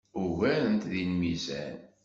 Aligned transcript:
Ugaren-t 0.21 0.83
deg 0.91 1.05
lmizan. 1.09 1.75